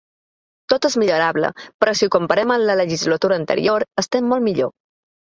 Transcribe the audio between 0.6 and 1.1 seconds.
Tot és